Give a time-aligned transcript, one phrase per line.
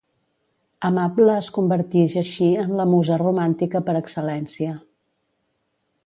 [0.87, 4.73] Amable es convertix així en la musa romàntica per excel·lència.